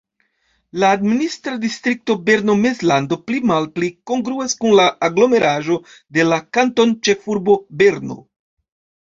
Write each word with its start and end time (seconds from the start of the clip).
La 0.83 0.87
administra 0.99 1.51
distrikto 1.65 2.15
Berno-Mezlando 2.29 3.19
pli-malpli 3.27 3.91
kongruas 4.13 4.57
kun 4.65 4.75
la 4.81 4.87
aglomeraĵo 5.09 5.79
de 6.19 6.27
la 6.33 6.41
kantonĉefurbo 6.59 7.61
Berno. 7.85 8.21